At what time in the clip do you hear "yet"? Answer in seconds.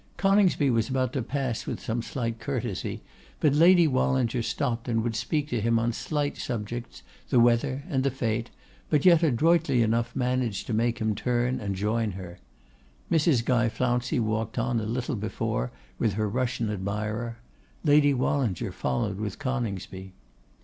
9.05-9.21